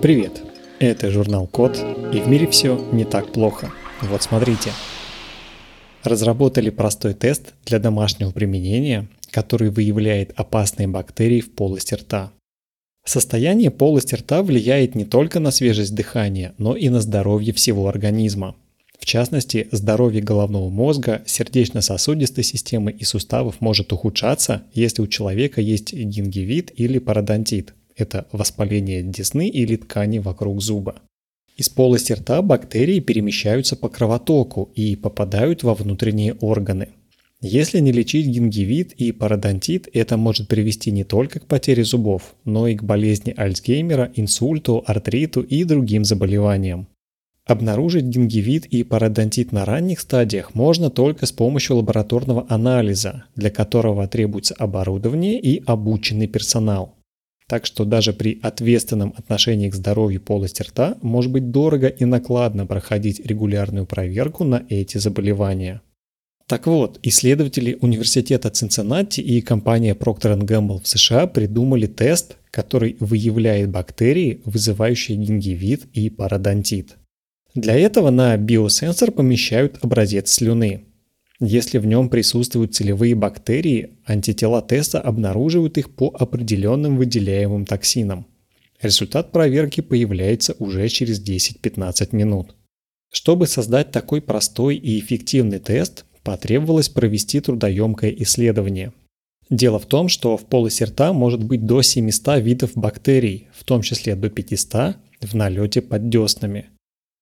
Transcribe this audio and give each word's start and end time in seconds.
Привет! 0.00 0.42
Это 0.78 1.10
журнал 1.10 1.48
Код, 1.48 1.76
и 2.14 2.20
в 2.20 2.28
мире 2.28 2.46
все 2.46 2.78
не 2.92 3.04
так 3.04 3.32
плохо. 3.32 3.72
Вот 4.00 4.22
смотрите. 4.22 4.70
Разработали 6.04 6.70
простой 6.70 7.14
тест 7.14 7.54
для 7.66 7.80
домашнего 7.80 8.30
применения, 8.30 9.08
который 9.32 9.70
выявляет 9.70 10.32
опасные 10.36 10.86
бактерии 10.86 11.40
в 11.40 11.50
полости 11.50 11.94
рта. 11.94 12.30
Состояние 13.04 13.72
полости 13.72 14.14
рта 14.14 14.44
влияет 14.44 14.94
не 14.94 15.04
только 15.04 15.40
на 15.40 15.50
свежесть 15.50 15.96
дыхания, 15.96 16.54
но 16.58 16.76
и 16.76 16.90
на 16.90 17.00
здоровье 17.00 17.52
всего 17.52 17.88
организма. 17.88 18.54
В 19.00 19.04
частности, 19.04 19.66
здоровье 19.72 20.22
головного 20.22 20.68
мозга, 20.68 21.22
сердечно-сосудистой 21.26 22.44
системы 22.44 22.92
и 22.92 23.02
суставов 23.02 23.60
может 23.60 23.92
ухудшаться, 23.92 24.62
если 24.74 25.02
у 25.02 25.08
человека 25.08 25.60
есть 25.60 25.92
гингивит 25.92 26.70
или 26.76 27.00
пародонтит. 27.00 27.74
Это 27.98 28.26
воспаление 28.30 29.02
десны 29.02 29.48
или 29.48 29.74
ткани 29.76 30.20
вокруг 30.20 30.62
зуба. 30.62 31.02
Из 31.56 31.68
полости 31.68 32.12
рта 32.12 32.40
бактерии 32.40 33.00
перемещаются 33.00 33.74
по 33.74 33.88
кровотоку 33.88 34.70
и 34.76 34.94
попадают 34.94 35.64
во 35.64 35.74
внутренние 35.74 36.34
органы. 36.34 36.90
Если 37.40 37.80
не 37.80 37.90
лечить 37.90 38.26
гингивит 38.26 38.92
и 38.92 39.10
пародонтит, 39.10 39.88
это 39.92 40.16
может 40.16 40.46
привести 40.48 40.92
не 40.92 41.02
только 41.02 41.40
к 41.40 41.46
потере 41.46 41.84
зубов, 41.84 42.34
но 42.44 42.68
и 42.68 42.76
к 42.76 42.84
болезни 42.84 43.34
Альцгеймера, 43.36 44.12
инсульту, 44.14 44.84
артриту 44.86 45.42
и 45.42 45.64
другим 45.64 46.04
заболеваниям. 46.04 46.86
Обнаружить 47.44 48.04
гингивит 48.04 48.66
и 48.66 48.84
пародонтит 48.84 49.52
на 49.52 49.64
ранних 49.64 50.00
стадиях 50.00 50.54
можно 50.54 50.90
только 50.90 51.26
с 51.26 51.32
помощью 51.32 51.76
лабораторного 51.76 52.46
анализа, 52.48 53.24
для 53.34 53.50
которого 53.50 54.06
требуется 54.06 54.54
оборудование 54.54 55.40
и 55.40 55.62
обученный 55.64 56.28
персонал. 56.28 56.97
Так 57.48 57.64
что 57.64 57.86
даже 57.86 58.12
при 58.12 58.38
ответственном 58.42 59.14
отношении 59.16 59.70
к 59.70 59.74
здоровью 59.74 60.20
полости 60.20 60.62
рта 60.62 60.98
может 61.00 61.32
быть 61.32 61.50
дорого 61.50 61.88
и 61.88 62.04
накладно 62.04 62.66
проходить 62.66 63.24
регулярную 63.24 63.86
проверку 63.86 64.44
на 64.44 64.64
эти 64.68 64.98
заболевания. 64.98 65.80
Так 66.46 66.66
вот, 66.66 66.98
исследователи 67.02 67.76
университета 67.80 68.50
Цинциннати 68.50 69.20
и 69.20 69.40
компания 69.40 69.94
Procter 69.94 70.38
Gamble 70.40 70.82
в 70.82 70.88
США 70.88 71.26
придумали 71.26 71.86
тест, 71.86 72.36
который 72.50 72.96
выявляет 73.00 73.70
бактерии, 73.70 74.40
вызывающие 74.44 75.16
гингивит 75.16 75.86
и 75.92 76.08
пародонтит. 76.10 76.96
Для 77.54 77.74
этого 77.74 78.10
на 78.10 78.36
биосенсор 78.36 79.10
помещают 79.10 79.78
образец 79.82 80.30
слюны. 80.30 80.84
Если 81.40 81.78
в 81.78 81.86
нем 81.86 82.08
присутствуют 82.08 82.74
целевые 82.74 83.14
бактерии, 83.14 83.90
антитела 84.04 84.60
теста 84.60 85.00
обнаруживают 85.00 85.78
их 85.78 85.94
по 85.94 86.08
определенным 86.18 86.96
выделяемым 86.96 87.64
токсинам. 87.64 88.26
Результат 88.82 89.30
проверки 89.30 89.80
появляется 89.80 90.56
уже 90.58 90.88
через 90.88 91.22
10-15 91.22 92.08
минут. 92.12 92.56
Чтобы 93.12 93.46
создать 93.46 93.92
такой 93.92 94.20
простой 94.20 94.76
и 94.76 94.98
эффективный 94.98 95.60
тест, 95.60 96.04
потребовалось 96.24 96.88
провести 96.88 97.40
трудоемкое 97.40 98.10
исследование. 98.18 98.92
Дело 99.48 99.78
в 99.78 99.86
том, 99.86 100.08
что 100.08 100.36
в 100.36 100.44
полости 100.44 100.82
рта 100.82 101.12
может 101.12 101.42
быть 101.42 101.64
до 101.64 101.82
700 101.82 102.42
видов 102.42 102.72
бактерий, 102.74 103.46
в 103.52 103.64
том 103.64 103.82
числе 103.82 104.16
до 104.16 104.28
500 104.28 104.96
в 105.20 105.34
налете 105.34 105.82
под 105.82 106.08
деснами– 106.08 106.66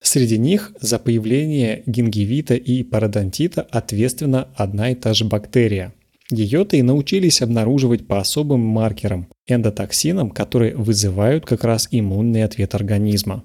Среди 0.06 0.38
них 0.38 0.72
за 0.80 1.00
появление 1.00 1.82
гингивита 1.84 2.54
и 2.54 2.84
пародонтита 2.84 3.62
ответственна 3.62 4.46
одна 4.54 4.90
и 4.90 4.94
та 4.94 5.14
же 5.14 5.24
бактерия. 5.24 5.94
Ее-то 6.30 6.76
и 6.76 6.82
научились 6.82 7.42
обнаруживать 7.42 8.06
по 8.06 8.20
особым 8.20 8.60
маркерам, 8.60 9.26
эндотоксинам, 9.48 10.30
которые 10.30 10.76
вызывают 10.76 11.44
как 11.44 11.64
раз 11.64 11.88
иммунный 11.90 12.44
ответ 12.44 12.76
организма. 12.76 13.42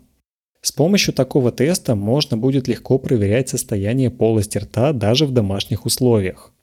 С 0.61 0.71
помощью 0.71 1.15
такого 1.15 1.51
теста 1.51 1.95
можно 1.95 2.37
будет 2.37 2.67
легко 2.67 2.99
проверять 2.99 3.49
состояние 3.49 4.11
полости 4.11 4.59
рта 4.59 4.93
даже 4.93 5.25
в 5.25 5.31
домашних 5.31 5.87
условиях. 5.87 6.53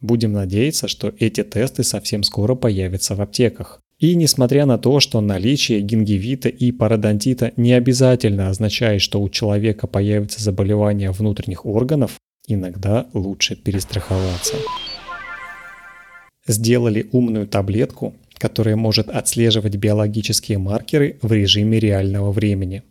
Будем 0.00 0.32
надеяться, 0.32 0.88
что 0.88 1.14
эти 1.20 1.44
тесты 1.44 1.84
совсем 1.84 2.24
скоро 2.24 2.56
появятся 2.56 3.14
в 3.14 3.20
аптеках. 3.20 3.80
И 3.98 4.16
несмотря 4.16 4.66
на 4.66 4.76
то, 4.76 5.00
что 5.00 5.20
наличие 5.20 5.80
гингивита 5.80 6.48
и 6.48 6.72
пародонтита 6.72 7.52
не 7.56 7.72
обязательно 7.72 8.48
означает, 8.48 9.00
что 9.00 9.22
у 9.22 9.28
человека 9.28 9.86
появится 9.86 10.42
заболевание 10.42 11.10
внутренних 11.10 11.64
органов, 11.64 12.18
иногда 12.46 13.06
лучше 13.12 13.56
перестраховаться. 13.56 14.56
Сделали 16.46 17.08
умную 17.12 17.46
таблетку, 17.46 18.14
которая 18.36 18.76
может 18.76 19.08
отслеживать 19.08 19.76
биологические 19.76 20.58
маркеры 20.58 21.18
в 21.22 21.32
режиме 21.32 21.78
реального 21.78 22.32
времени. 22.32 22.82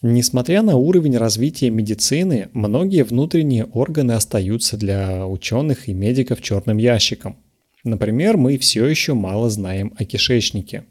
Несмотря 0.00 0.62
на 0.62 0.76
уровень 0.76 1.16
развития 1.16 1.70
медицины, 1.70 2.48
многие 2.52 3.04
внутренние 3.04 3.64
органы 3.64 4.12
остаются 4.12 4.76
для 4.76 5.26
ученых 5.26 5.88
и 5.88 5.94
медиков 5.94 6.42
черным 6.42 6.78
ящиком. 6.78 7.36
Например, 7.84 8.36
мы 8.38 8.56
все 8.58 8.86
еще 8.86 9.14
мало 9.14 9.50
знаем 9.50 9.92
о 9.96 10.04
кишечнике. 10.04 10.84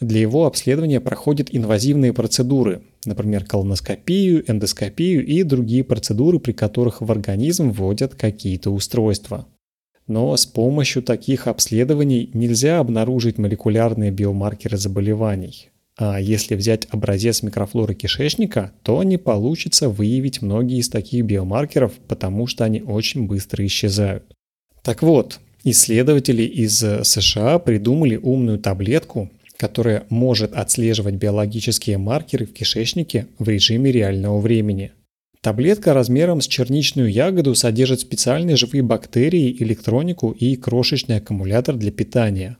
Для 0.00 0.20
его 0.20 0.46
обследования 0.46 1.00
проходят 1.00 1.48
инвазивные 1.50 2.12
процедуры, 2.12 2.82
например, 3.04 3.44
колоноскопию, 3.44 4.48
эндоскопию 4.50 5.26
и 5.26 5.42
другие 5.42 5.84
процедуры, 5.84 6.38
при 6.38 6.52
которых 6.52 7.00
в 7.00 7.10
организм 7.10 7.70
вводят 7.70 8.14
какие-то 8.14 8.70
устройства. 8.70 9.46
Но 10.06 10.34
с 10.36 10.46
помощью 10.46 11.02
таких 11.02 11.48
обследований 11.48 12.30
нельзя 12.32 12.78
обнаружить 12.78 13.38
молекулярные 13.38 14.10
биомаркеры 14.10 14.78
заболеваний. 14.78 15.70
А 15.98 16.20
если 16.20 16.54
взять 16.54 16.86
образец 16.90 17.42
микрофлоры 17.42 17.94
кишечника, 17.94 18.72
то 18.84 19.02
не 19.02 19.18
получится 19.18 19.88
выявить 19.88 20.40
многие 20.40 20.78
из 20.78 20.88
таких 20.88 21.24
биомаркеров, 21.24 21.92
потому 22.06 22.46
что 22.46 22.64
они 22.64 22.80
очень 22.80 23.26
быстро 23.26 23.66
исчезают. 23.66 24.24
Так 24.82 25.02
вот, 25.02 25.40
Исследователи 25.64 26.42
из 26.42 26.82
э, 26.82 27.04
США 27.04 27.58
придумали 27.58 28.16
умную 28.16 28.58
таблетку, 28.58 29.30
которая 29.56 30.04
может 30.08 30.52
отслеживать 30.54 31.14
биологические 31.14 31.98
маркеры 31.98 32.46
в 32.46 32.52
кишечнике 32.52 33.26
в 33.38 33.48
режиме 33.48 33.90
реального 33.90 34.40
времени. 34.40 34.92
Таблетка 35.40 35.94
размером 35.94 36.40
с 36.40 36.46
черничную 36.46 37.10
ягоду 37.10 37.54
содержит 37.54 38.00
специальные 38.00 38.56
живые 38.56 38.82
бактерии, 38.82 39.56
электронику 39.60 40.30
и 40.30 40.56
крошечный 40.56 41.16
аккумулятор 41.16 41.76
для 41.76 41.90
питания. 41.90 42.56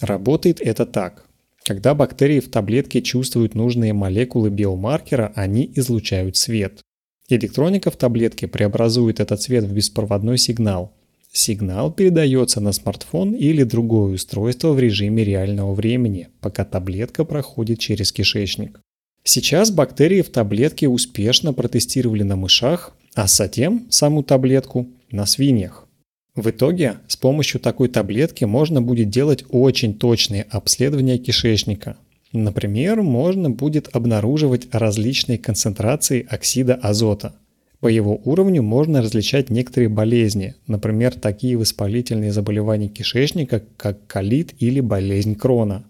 Работает 0.00 0.60
это 0.60 0.86
так. 0.86 1.24
Когда 1.64 1.94
бактерии 1.94 2.40
в 2.40 2.50
таблетке 2.50 3.02
чувствуют 3.02 3.54
нужные 3.54 3.92
молекулы 3.92 4.50
биомаркера, 4.50 5.32
они 5.34 5.70
излучают 5.74 6.36
свет. 6.36 6.80
Электроника 7.28 7.90
в 7.90 7.96
таблетке 7.96 8.46
преобразует 8.46 9.20
этот 9.20 9.42
свет 9.42 9.64
в 9.64 9.72
беспроводной 9.72 10.38
сигнал, 10.38 10.94
Сигнал 11.38 11.92
передается 11.92 12.60
на 12.60 12.72
смартфон 12.72 13.32
или 13.32 13.62
другое 13.62 14.14
устройство 14.14 14.72
в 14.72 14.80
режиме 14.80 15.22
реального 15.22 15.72
времени, 15.72 16.30
пока 16.40 16.64
таблетка 16.64 17.24
проходит 17.24 17.78
через 17.78 18.10
кишечник. 18.10 18.80
Сейчас 19.22 19.70
бактерии 19.70 20.22
в 20.22 20.30
таблетке 20.30 20.88
успешно 20.88 21.52
протестировали 21.52 22.24
на 22.24 22.34
мышах, 22.34 22.92
а 23.14 23.28
затем 23.28 23.86
саму 23.88 24.24
таблетку 24.24 24.88
на 25.12 25.26
свиньях. 25.26 25.86
В 26.34 26.50
итоге 26.50 26.96
с 27.06 27.16
помощью 27.16 27.60
такой 27.60 27.88
таблетки 27.88 28.44
можно 28.44 28.82
будет 28.82 29.08
делать 29.08 29.44
очень 29.48 29.94
точные 29.94 30.42
обследования 30.42 31.18
кишечника. 31.18 31.98
Например, 32.32 33.00
можно 33.02 33.48
будет 33.48 33.90
обнаруживать 33.92 34.66
различные 34.72 35.38
концентрации 35.38 36.26
оксида 36.28 36.74
азота– 36.74 37.36
по 37.80 37.86
его 37.86 38.20
уровню 38.24 38.62
можно 38.62 39.00
различать 39.00 39.50
некоторые 39.50 39.88
болезни, 39.88 40.56
например, 40.66 41.14
такие 41.14 41.56
воспалительные 41.56 42.32
заболевания 42.32 42.88
кишечника, 42.88 43.62
как 43.76 44.06
колит 44.06 44.54
или 44.58 44.80
болезнь 44.80 45.36
Крона. 45.36 45.84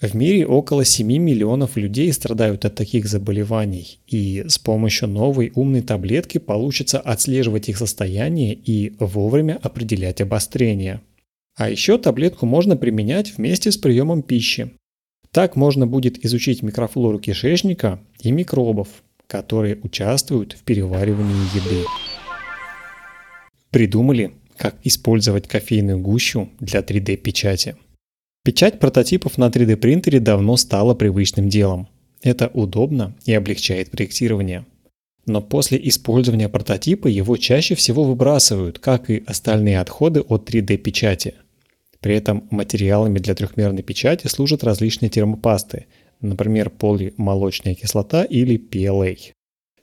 В 0.00 0.14
мире 0.14 0.46
около 0.46 0.84
7 0.84 1.06
миллионов 1.06 1.76
людей 1.76 2.12
страдают 2.12 2.64
от 2.66 2.74
таких 2.74 3.06
заболеваний, 3.06 4.00
и 4.06 4.44
с 4.46 4.58
помощью 4.58 5.08
новой 5.08 5.52
умной 5.54 5.80
таблетки 5.80 6.36
получится 6.36 7.00
отслеживать 7.00 7.70
их 7.70 7.78
состояние 7.78 8.54
и 8.54 8.94
вовремя 8.98 9.58
определять 9.62 10.20
обострение. 10.20 11.00
А 11.56 11.70
еще 11.70 11.96
таблетку 11.96 12.44
можно 12.44 12.76
применять 12.76 13.36
вместе 13.36 13.72
с 13.72 13.78
приемом 13.78 14.22
пищи. 14.22 14.72
Так 15.30 15.56
можно 15.56 15.86
будет 15.86 16.22
изучить 16.24 16.62
микрофлору 16.62 17.18
кишечника 17.18 17.98
и 18.20 18.30
микробов, 18.30 18.88
которые 19.26 19.78
участвуют 19.82 20.52
в 20.52 20.62
переваривании 20.62 21.56
еды. 21.56 21.84
Придумали, 23.70 24.32
как 24.56 24.76
использовать 24.84 25.48
кофейную 25.48 25.98
гущу 25.98 26.48
для 26.60 26.80
3D-печати. 26.80 27.76
Печать 28.44 28.78
прототипов 28.78 29.38
на 29.38 29.48
3D 29.48 29.76
принтере 29.76 30.20
давно 30.20 30.56
стала 30.56 30.94
привычным 30.94 31.48
делом. 31.48 31.88
Это 32.22 32.48
удобно 32.54 33.14
и 33.24 33.34
облегчает 33.34 33.90
проектирование. 33.90 34.64
Но 35.26 35.42
после 35.42 35.80
использования 35.88 36.48
прототипа 36.48 37.08
его 37.08 37.36
чаще 37.36 37.74
всего 37.74 38.04
выбрасывают, 38.04 38.78
как 38.78 39.10
и 39.10 39.24
остальные 39.26 39.80
отходы 39.80 40.20
от 40.20 40.48
3D-печати. 40.48 41.34
При 42.00 42.14
этом 42.14 42.46
материалами 42.50 43.18
для 43.18 43.34
трехмерной 43.34 43.82
печати 43.82 44.28
служат 44.28 44.62
различные 44.62 45.08
термопасты, 45.10 45.86
например, 46.20 46.70
полимолочная 46.70 47.74
кислота 47.74 48.24
или 48.24 48.58
PLA. 48.58 49.16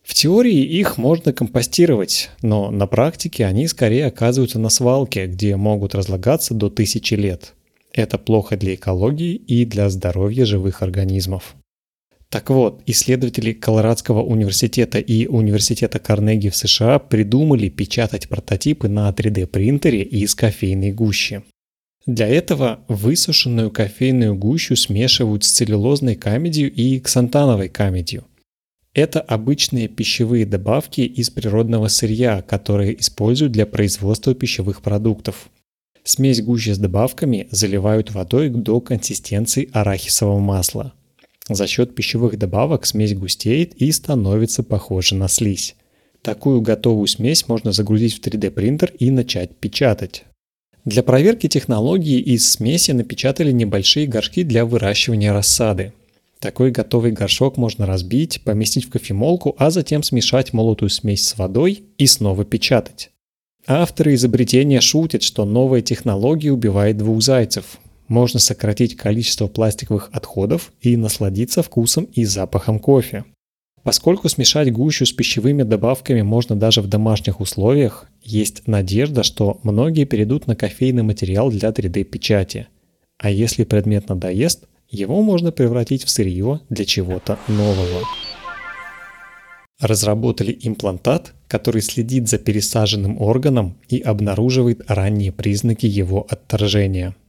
В 0.04 0.14
теории 0.14 0.64
их 0.64 0.98
можно 0.98 1.32
компостировать, 1.32 2.30
но 2.42 2.70
на 2.72 2.88
практике 2.88 3.46
они 3.46 3.68
скорее 3.68 4.08
оказываются 4.08 4.60
на 4.60 4.70
свалке, 4.70 5.28
где 5.28 5.56
могут 5.56 5.96
разлагаться 5.96 6.54
до 6.54 6.70
тысячи 6.70 7.14
лет. 7.14 7.54
Это 7.94 8.18
плохо 8.18 8.58
для 8.58 8.76
экологии 8.76 9.36
и 9.36 9.66
для 9.66 9.90
здоровья 9.90 10.46
живых 10.46 10.82
организмов. 10.82 11.56
Так 12.30 12.50
вот, 12.50 12.82
исследователи 12.88 13.54
Колорадского 13.54 14.24
университета 14.24 14.98
и 14.98 15.28
университета 15.28 16.00
Карнеги 16.00 16.50
в 16.50 16.56
США 16.56 16.98
придумали 16.98 17.70
печатать 17.70 18.28
прототипы 18.28 18.90
на 18.90 19.08
3D 19.12 19.46
принтере 19.46 20.02
из 20.02 20.34
кофейной 20.34 20.92
гущи. 20.92 21.44
Для 22.06 22.28
этого 22.28 22.82
высушенную 22.90 23.72
кофейную 23.72 24.36
гущу 24.36 24.76
смешивают 24.76 25.46
с 25.46 25.52
целлюлозной 25.52 26.16
камедью 26.16 26.72
и 26.72 27.00
ксантановой 27.00 27.70
камедью. 27.70 28.26
Это 28.94 29.22
обычные 29.22 29.88
пищевые 29.88 30.46
добавки 30.46 31.02
из 31.02 31.30
природного 31.30 31.88
сырья, 31.88 32.42
которые 32.42 33.00
используют 33.00 33.54
для 33.54 33.66
производства 33.66 34.36
пищевых 34.36 34.82
продуктов. 34.82 35.50
Смесь 36.04 36.42
гущи 36.42 36.72
с 36.72 36.78
добавками 36.78 37.48
заливают 37.50 38.12
водой 38.12 38.50
до 38.50 38.82
консистенции 38.82 39.70
арахисового 39.72 40.40
масла. 40.40 40.94
За 41.50 41.66
счет 41.68 41.96
пищевых 41.96 42.38
добавок 42.38 42.86
смесь 42.86 43.16
густеет 43.16 43.74
и 43.76 43.92
становится 43.92 44.62
похожа 44.62 45.16
на 45.16 45.30
слизь. 45.30 45.76
Такую 46.22 46.62
готовую 46.62 47.08
смесь 47.08 47.48
можно 47.48 47.72
загрузить 47.72 48.14
в 48.14 48.22
3D 48.22 48.52
принтер 48.52 48.92
и 49.00 49.10
начать 49.10 49.56
печатать. 49.56 50.26
Для 50.86 51.02
проверки 51.02 51.48
технологии 51.48 52.20
из 52.20 52.50
смеси 52.50 52.92
напечатали 52.92 53.52
небольшие 53.52 54.06
горшки 54.06 54.44
для 54.44 54.66
выращивания 54.66 55.32
рассады. 55.32 55.94
Такой 56.40 56.72
готовый 56.72 57.14
горшок 57.14 57.56
можно 57.56 57.86
разбить, 57.86 58.42
поместить 58.44 58.86
в 58.86 58.90
кофемолку, 58.90 59.56
а 59.58 59.72
затем 59.72 60.04
смешать 60.04 60.52
молотую 60.52 60.90
смесь 60.90 61.26
с 61.26 61.38
водой 61.38 61.84
и 61.98 62.06
снова 62.06 62.44
печатать. 62.44 63.12
Авторы 63.66 64.16
изобретения 64.16 64.82
шутят, 64.82 65.24
что 65.24 65.46
новая 65.46 65.82
технология 65.82 66.52
убивает 66.52 66.98
двух 66.98 67.22
зайцев. 67.22 67.78
Можно 68.10 68.42
сократить 68.42 68.98
количество 68.98 69.48
пластиковых 69.48 70.10
отходов 70.12 70.74
и 70.82 70.98
насладиться 70.98 71.64
вкусом 71.64 72.04
и 72.14 72.26
запахом 72.26 72.80
кофе. 72.80 73.24
Поскольку 73.84 74.30
смешать 74.30 74.72
гущу 74.72 75.06
с 75.06 75.12
пищевыми 75.12 75.64
добавками 75.64 76.22
можно 76.22 76.56
даже 76.56 76.82
в 76.82 76.88
домашних 76.88 77.42
условиях, 77.42 78.08
есть 78.22 78.66
надежда, 78.66 79.24
что 79.24 79.60
многие 79.64 80.06
перейдут 80.06 80.48
на 80.48 80.56
кофейный 80.56 81.04
материал 81.04 81.52
для 81.52 81.70
3D-печати. 81.70 82.68
А 83.18 83.30
если 83.30 83.66
предмет 83.66 84.08
надоест, 84.08 84.64
его 84.90 85.22
можно 85.22 85.52
превратить 85.52 86.06
в 86.06 86.10
сырье 86.10 86.62
для 86.70 86.86
чего-то 86.86 87.38
нового. 87.50 88.04
Разработали 89.82 90.58
имплантат, 90.62 91.34
который 91.50 91.82
следит 91.82 92.30
за 92.30 92.38
пересаженным 92.38 93.22
органом 93.22 93.76
и 93.90 94.00
обнаруживает 94.00 94.82
ранние 94.88 95.34
признаки 95.34 95.88
его 95.88 96.26
отторжения– 96.30 97.16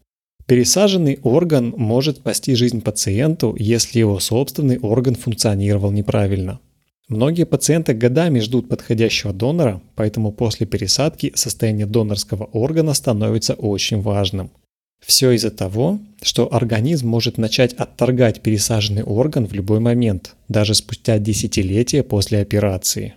Пересаженный 0.46 1.20
орган 1.22 1.72
может 1.76 2.18
спасти 2.18 2.54
жизнь 2.54 2.82
пациенту, 2.82 3.56
если 3.58 3.98
его 3.98 4.20
собственный 4.20 4.78
орган 4.78 5.14
функционировал 5.14 5.90
неправильно. 5.90 6.60
Многие 7.08 7.44
пациенты 7.44 7.94
годами 7.94 8.40
ждут 8.40 8.68
подходящего 8.68 9.32
донора, 9.32 9.82
поэтому 9.94 10.32
после 10.32 10.66
пересадки 10.66 11.32
состояние 11.34 11.86
донорского 11.86 12.44
органа 12.44 12.94
становится 12.94 13.54
очень 13.54 14.00
важным. 14.00 14.50
Все 15.04 15.32
из-за 15.32 15.50
того, 15.50 15.98
что 16.22 16.52
организм 16.54 17.08
может 17.08 17.36
начать 17.36 17.74
отторгать 17.74 18.40
пересаженный 18.40 19.02
орган 19.02 19.46
в 19.46 19.52
любой 19.52 19.80
момент, 19.80 20.34
даже 20.48 20.74
спустя 20.74 21.18
десятилетия 21.18 22.02
после 22.02 22.40
операции. 22.40 23.14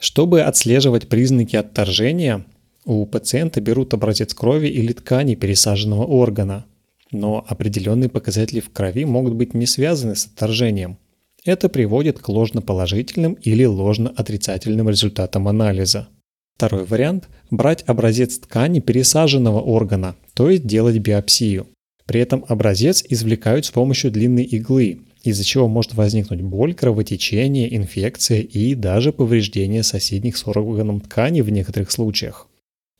Чтобы 0.00 0.42
отслеживать 0.42 1.08
признаки 1.08 1.54
отторжения, 1.54 2.44
у 2.84 3.06
пациента 3.06 3.60
берут 3.60 3.94
образец 3.94 4.34
крови 4.34 4.68
или 4.68 4.92
ткани 4.92 5.34
пересаженного 5.34 6.04
органа, 6.04 6.66
но 7.12 7.44
определенные 7.46 8.08
показатели 8.08 8.60
в 8.60 8.70
крови 8.70 9.04
могут 9.04 9.34
быть 9.34 9.54
не 9.54 9.66
связаны 9.66 10.16
с 10.16 10.26
отторжением. 10.26 10.98
Это 11.44 11.68
приводит 11.68 12.18
к 12.18 12.28
ложноположительным 12.28 13.34
или 13.34 13.64
ложноотрицательным 13.64 14.88
результатам 14.88 15.48
анализа. 15.48 16.08
Второй 16.56 16.84
вариант– 16.84 17.28
брать 17.50 17.82
образец 17.86 18.38
ткани 18.38 18.80
пересаженного 18.80 19.60
органа, 19.60 20.14
то 20.34 20.48
есть 20.50 20.66
делать 20.66 20.98
биопсию. 20.98 21.66
При 22.06 22.20
этом 22.20 22.44
образец 22.48 23.04
извлекают 23.08 23.66
с 23.66 23.70
помощью 23.70 24.10
длинной 24.10 24.44
иглы, 24.44 25.00
из-за 25.24 25.44
чего 25.44 25.68
может 25.68 25.94
возникнуть 25.94 26.42
боль, 26.42 26.74
кровотечение, 26.74 27.74
инфекция 27.76 28.40
и 28.40 28.74
даже 28.74 29.12
повреждение 29.12 29.82
соседних 29.82 30.36
с 30.36 30.46
органом 30.46 31.00
ткани 31.00 31.40
в 31.40 31.50
некоторых 31.50 31.90
случаях. 31.90 32.48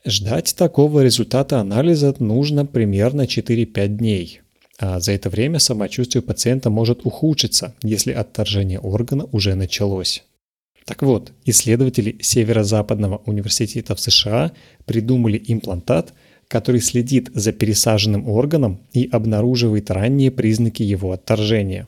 Ждать 0.05 0.57
такого 0.57 1.05
результата 1.05 1.61
анализа 1.61 2.13
нужно 2.19 2.67
примерно 2.67 3.23
4-5 3.23 3.87
дней. 3.87 4.41
А 4.79 4.99
за 4.99 5.13
это 5.13 5.31
время 5.31 5.61
самочувствие 5.61 6.23
пациента 6.23 6.71
может 6.71 7.07
ухудшиться, 7.07 7.77
если 7.85 8.11
отторжение 8.11 8.81
органа 8.81 9.29
уже 9.31 9.55
началось. 9.55 10.25
Так 10.87 11.03
вот, 11.03 11.33
исследователи 11.45 12.17
Северо-Западного 12.21 13.23
университета 13.27 13.95
в 13.95 14.01
США 14.01 14.51
придумали 14.87 15.41
имплантат, 15.47 16.13
который 16.49 16.81
следит 16.81 17.31
за 17.33 17.53
пересаженным 17.53 18.29
органом 18.29 18.81
и 18.93 19.09
обнаруживает 19.11 19.89
ранние 19.93 20.33
признаки 20.33 20.83
его 20.83 21.13
отторжения. 21.13 21.87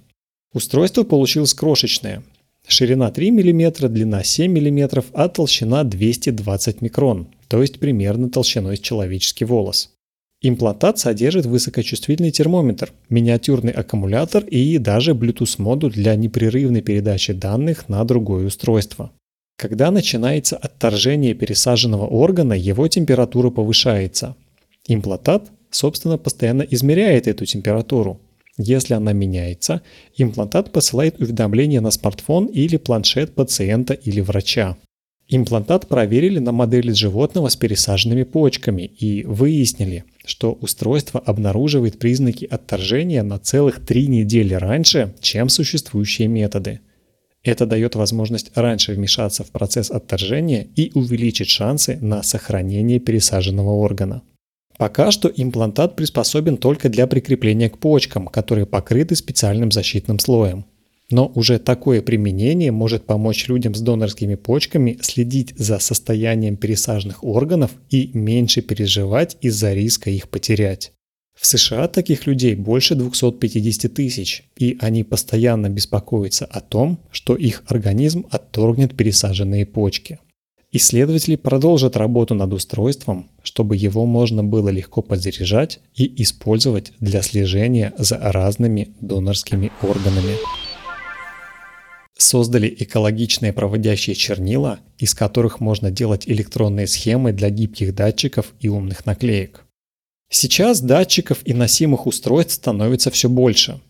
Устройство 0.52 1.02
получилось 1.02 1.52
крошечное. 1.52 2.22
Ширина 2.68 3.10
3 3.10 3.32
мм, 3.32 3.88
длина 3.88 4.22
7 4.22 4.52
мм, 4.52 5.02
а 5.12 5.28
толщина 5.28 5.82
220 5.82 6.80
микрон, 6.80 7.26
то 7.48 7.62
есть 7.62 7.80
примерно 7.80 8.30
толщиной 8.30 8.76
с 8.76 8.80
человеческий 8.80 9.44
волос. 9.44 9.90
Имплантат 10.46 10.98
содержит 10.98 11.46
высокочувствительный 11.46 12.30
термометр, 12.30 12.92
миниатюрный 13.08 13.72
аккумулятор 13.72 14.44
и 14.44 14.76
даже 14.76 15.12
Bluetooth-модуль 15.12 15.92
для 15.92 16.16
непрерывной 16.16 16.82
передачи 16.82 17.32
данных 17.32 17.88
на 17.88 18.04
другое 18.04 18.46
устройство. 18.46 19.10
Когда 19.56 19.90
начинается 19.90 20.56
отторжение 20.56 21.32
пересаженного 21.32 22.06
органа, 22.06 22.52
его 22.52 22.86
температура 22.88 23.50
повышается. 23.50 24.36
Имплантат, 24.86 25.50
собственно, 25.70 26.18
постоянно 26.18 26.62
измеряет 26.62 27.26
эту 27.26 27.46
температуру. 27.46 28.20
Если 28.58 28.94
она 28.94 29.12
меняется, 29.12 29.80
имплантат 30.16 30.72
посылает 30.72 31.20
уведомление 31.20 31.80
на 31.80 31.90
смартфон 31.90 32.46
или 32.46 32.76
планшет 32.76 33.34
пациента 33.34 33.94
или 33.94 34.20
врача. 34.20 34.76
Имплантат 35.28 35.88
проверили 35.88 36.38
на 36.38 36.52
модели 36.52 36.92
животного 36.92 37.48
с 37.48 37.56
пересаженными 37.56 38.24
почками 38.24 38.82
и 38.82 39.24
выяснили, 39.24 40.04
что 40.24 40.52
устройство 40.52 41.18
обнаруживает 41.18 41.98
признаки 41.98 42.44
отторжения 42.44 43.22
на 43.22 43.38
целых 43.38 43.84
три 43.84 44.06
недели 44.06 44.52
раньше, 44.54 45.14
чем 45.20 45.48
существующие 45.48 46.28
методы. 46.28 46.80
Это 47.42 47.66
дает 47.66 47.94
возможность 47.94 48.50
раньше 48.54 48.92
вмешаться 48.92 49.44
в 49.44 49.50
процесс 49.50 49.90
отторжения 49.90 50.66
и 50.76 50.90
увеличить 50.94 51.48
шансы 51.48 51.98
на 52.00 52.22
сохранение 52.22 53.00
пересаженного 53.00 53.70
органа. 53.70 54.22
Пока 54.76 55.10
что 55.10 55.30
имплантат 55.34 55.94
приспособен 55.94 56.56
только 56.56 56.88
для 56.88 57.06
прикрепления 57.06 57.70
к 57.70 57.78
почкам, 57.78 58.26
которые 58.26 58.66
покрыты 58.66 59.14
специальным 59.14 59.70
защитным 59.70 60.18
слоем. 60.18 60.66
Но 61.10 61.30
уже 61.34 61.58
такое 61.58 62.00
применение 62.00 62.72
может 62.72 63.04
помочь 63.04 63.48
людям 63.48 63.74
с 63.74 63.80
донорскими 63.80 64.36
почками 64.36 64.98
следить 65.02 65.54
за 65.56 65.78
состоянием 65.78 66.56
пересаженных 66.56 67.22
органов 67.22 67.72
и 67.90 68.10
меньше 68.14 68.62
переживать 68.62 69.36
из-за 69.40 69.74
риска 69.74 70.10
их 70.10 70.28
потерять. 70.28 70.92
В 71.38 71.46
США 71.46 71.88
таких 71.88 72.26
людей 72.26 72.54
больше 72.54 72.94
250 72.94 73.92
тысяч, 73.92 74.44
и 74.56 74.78
они 74.80 75.02
постоянно 75.02 75.68
беспокоятся 75.68 76.46
о 76.46 76.60
том, 76.60 77.00
что 77.10 77.34
их 77.34 77.64
организм 77.66 78.26
отторгнет 78.30 78.96
пересаженные 78.96 79.66
почки. 79.66 80.20
Исследователи 80.70 81.36
продолжат 81.36 81.96
работу 81.96 82.34
над 82.34 82.52
устройством, 82.52 83.28
чтобы 83.42 83.76
его 83.76 84.06
можно 84.06 84.42
было 84.42 84.70
легко 84.70 85.02
подзаряжать 85.02 85.80
и 85.94 86.22
использовать 86.22 86.92
для 86.98 87.22
слежения 87.22 87.92
за 87.96 88.18
разными 88.18 88.88
донорскими 89.00 89.70
органами 89.82 90.34
создали 92.16 92.74
экологичные 92.78 93.52
проводящие 93.52 94.14
чернила, 94.14 94.80
из 94.98 95.14
которых 95.14 95.60
можно 95.60 95.90
делать 95.90 96.28
электронные 96.28 96.86
схемы 96.86 97.32
для 97.32 97.50
гибких 97.50 97.94
датчиков 97.94 98.52
и 98.60 98.68
умных 98.68 99.06
наклеек. 99.06 99.64
Сейчас 100.30 100.80
датчиков 100.80 101.40
и 101.44 101.54
носимых 101.54 102.06
устройств 102.06 102.54
становится 102.54 103.10
все 103.10 103.28
больше, 103.28 103.80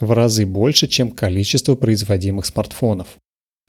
в 0.00 0.10
разы 0.12 0.46
больше, 0.46 0.88
чем 0.88 1.10
количество 1.10 1.74
производимых 1.74 2.46
смартфонов. 2.46 3.08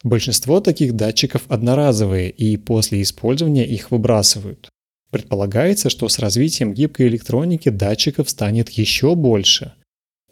Большинство 0.03 0.59
таких 0.59 0.95
датчиков 0.95 1.43
одноразовые 1.47 2.29
и 2.29 2.57
после 2.57 3.01
использования 3.01 3.65
их 3.65 3.91
выбрасывают. 3.91 4.69
Предполагается, 5.11 5.89
что 5.89 6.09
с 6.09 6.19
развитием 6.19 6.73
гибкой 6.73 7.07
электроники 7.07 7.69
датчиков 7.69 8.29
станет 8.29 8.69
еще 8.69 9.15
больше– 9.15 9.73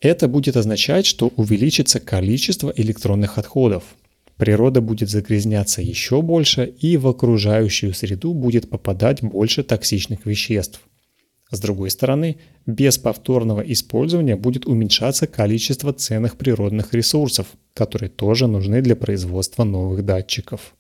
Это 0.01 0.27
будет 0.27 0.58
означать, 0.58 1.05
что 1.05 1.31
увеличится 1.36 2.00
количество 2.00 2.74
электронных 2.75 3.38
отходов. 3.38 3.84
Природа 4.36 4.81
будет 4.81 5.12
загрязняться 5.12 5.84
еще 5.84 6.24
больше 6.24 6.65
и 6.65 6.98
в 6.98 7.08
окружающую 7.08 7.93
среду 7.93 8.34
будет 8.34 8.67
попадать 8.67 9.22
больше 9.22 9.63
токсичных 9.63 10.25
веществ. 10.25 10.81
С 11.51 11.60
другой 11.60 11.91
стороны, 11.91 12.38
без 12.65 12.98
повторного 12.98 13.62
использования 13.62 14.36
будет 14.36 14.65
уменьшаться 14.65 15.27
количество 15.27 15.93
ценных 15.93 16.38
природных 16.38 16.93
ресурсов, 16.96 17.46
которые 17.75 18.10
тоже 18.10 18.48
нужны 18.48 18.81
для 18.81 18.96
производства 18.96 19.63
новых 19.63 20.03
датчиков. 20.03 20.74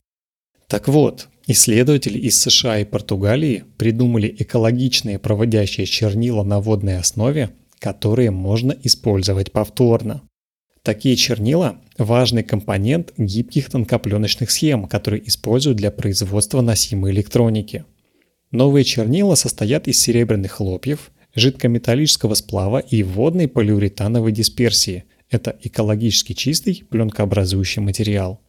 Так 0.67 0.87
вот, 0.87 1.27
исследователи 1.45 2.17
из 2.17 2.39
США 2.39 2.79
и 2.79 2.85
Португалии 2.85 3.65
придумали 3.77 4.33
экологичные 4.39 5.19
проводящие 5.19 5.85
чернила 5.85 6.43
на 6.43 6.61
водной 6.61 6.97
основе, 6.97 7.51
которые 7.81 8.29
можно 8.29 8.77
использовать 8.83 9.51
повторно. 9.51 10.21
Такие 10.83 11.15
чернила– 11.15 11.81
важный 11.97 12.43
компонент 12.43 13.11
гибких 13.17 13.69
тонкопленочных 13.69 14.51
схем, 14.51 14.87
которые 14.87 15.27
используют 15.27 15.77
для 15.77 15.91
производства 15.91 16.61
носимой 16.61 17.11
электроники. 17.11 17.85
Новые 18.51 18.83
чернила 18.83 19.35
состоят 19.35 19.87
из 19.87 19.99
серебряных 19.99 20.53
хлопьев, 20.53 21.11
жидкометаллического 21.35 22.35
сплава 22.35 22.79
и 22.79 23.03
водной 23.03 23.47
полиуретановой 23.47 24.31
дисперсии. 24.31 25.05
Это 25.29 25.57
экологически 25.63 26.33
чистый 26.33 26.83
пленкообразующий 26.89 27.81
материал. 27.81 28.41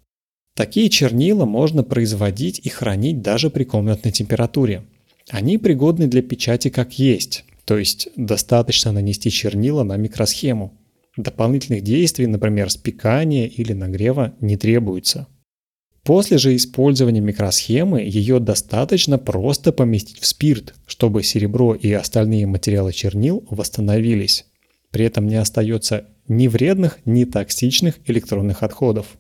Такие 0.55 0.91
чернила 0.91 1.47
можно 1.47 1.83
производить 1.83 2.59
и 2.59 2.69
хранить 2.69 3.23
даже 3.23 3.49
при 3.49 3.65
комнатной 3.65 4.13
температуре. 4.13 4.85
Они 5.31 5.57
пригодны 5.57 6.07
для 6.07 6.21
печати 6.21 6.69
как 6.69 6.99
есть, 6.99 7.45
то 7.65 7.79
есть 7.79 8.09
достаточно 8.17 8.93
нанести 8.93 9.31
чернила 9.31 9.83
на 9.83 9.97
микросхему. 9.97 10.79
Дополнительных 11.17 11.83
действий, 11.83 12.27
например, 12.27 12.71
спекания 12.71 13.47
или 13.47 13.73
нагрева, 13.73 14.35
не 14.41 14.57
требуется. 14.57 15.29
После 16.05 16.39
же 16.39 16.57
использования 16.57 17.21
микросхемы 17.21 18.01
ее 18.01 18.41
достаточно 18.41 19.19
просто 19.19 19.73
поместить 19.73 20.19
в 20.19 20.27
спирт, 20.27 20.75
чтобы 20.87 21.23
серебро 21.23 21.75
и 21.75 21.93
остальные 21.93 22.47
материалы 22.47 22.93
чернил 22.93 23.47
восстановились. 23.51 24.47
При 24.91 25.05
этом 25.05 25.29
не 25.29 25.37
остается 25.37 26.09
ни 26.27 26.49
вредных, 26.49 26.99
ни 27.05 27.25
токсичных 27.25 28.01
электронных 28.07 28.65
отходов. 28.65 29.17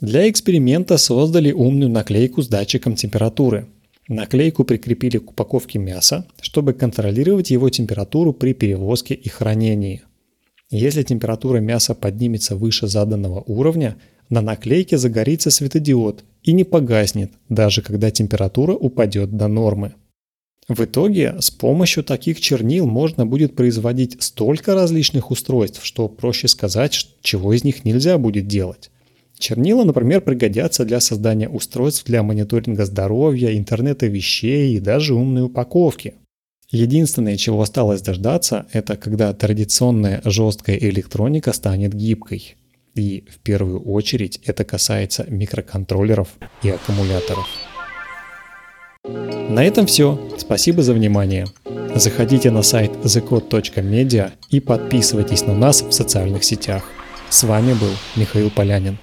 Для 0.00 0.28
эксперимента 0.28 0.98
создали 0.98 1.52
умную 1.52 1.90
наклейку 1.90 2.42
с 2.42 2.48
датчиком 2.48 2.94
температуры. 2.94 3.68
Наклейку 4.08 4.64
прикрепили 4.64 5.18
к 5.18 5.30
упаковке 5.30 5.78
мяса, 5.78 6.26
чтобы 6.40 6.74
контролировать 6.74 7.50
его 7.50 7.70
температуру 7.70 8.34
при 8.34 8.52
перевозке 8.52 9.14
и 9.14 9.28
хранении. 9.28 10.02
Если 10.70 11.02
температура 11.02 11.58
мяса 11.58 11.94
поднимется 11.94 12.56
выше 12.56 12.86
заданного 12.86 13.42
уровня, 13.46 13.96
на 14.28 14.40
наклейке 14.40 14.98
загорится 14.98 15.50
светодиод 15.50 16.24
и 16.42 16.52
не 16.52 16.64
погаснет, 16.64 17.32
даже 17.48 17.80
когда 17.80 18.10
температура 18.10 18.72
упадет 18.72 19.36
до 19.36 19.48
нормы. 19.48 19.94
В 20.68 20.82
итоге 20.82 21.36
с 21.40 21.50
помощью 21.50 22.04
таких 22.04 22.40
чернил 22.40 22.86
можно 22.86 23.26
будет 23.26 23.54
производить 23.54 24.22
столько 24.22 24.74
различных 24.74 25.30
устройств, 25.30 25.84
что 25.84 26.08
проще 26.08 26.48
сказать, 26.48 27.08
чего 27.22 27.52
из 27.52 27.64
них 27.64 27.84
нельзя 27.84 28.16
будет 28.16 28.46
делать. 28.46 28.90
Чернила, 29.44 29.84
например, 29.84 30.22
пригодятся 30.22 30.86
для 30.86 31.00
создания 31.00 31.50
устройств 31.50 32.06
для 32.06 32.22
мониторинга 32.22 32.86
здоровья, 32.86 33.54
интернета 33.54 34.06
вещей 34.06 34.74
и 34.74 34.80
даже 34.80 35.12
умной 35.12 35.42
упаковки. 35.42 36.14
Единственное, 36.70 37.36
чего 37.36 37.60
осталось 37.60 38.00
дождаться, 38.00 38.64
это 38.72 38.96
когда 38.96 39.34
традиционная 39.34 40.22
жесткая 40.24 40.78
электроника 40.78 41.52
станет 41.52 41.92
гибкой. 41.92 42.56
И 42.94 43.26
в 43.30 43.38
первую 43.40 43.82
очередь 43.82 44.40
это 44.46 44.64
касается 44.64 45.26
микроконтроллеров 45.28 46.28
и 46.62 46.70
аккумуляторов. 46.70 47.46
На 49.50 49.62
этом 49.62 49.84
все. 49.84 50.18
Спасибо 50.38 50.82
за 50.82 50.94
внимание. 50.94 51.44
Заходите 51.94 52.50
на 52.50 52.62
сайт 52.62 52.92
thecode.media 53.02 54.30
и 54.48 54.60
подписывайтесь 54.60 55.44
на 55.44 55.54
нас 55.54 55.82
в 55.82 55.92
социальных 55.92 56.44
сетях. 56.44 56.84
С 57.28 57.42
вами 57.42 57.74
был 57.74 57.90
Михаил 58.16 58.48
Полянин. 58.48 58.96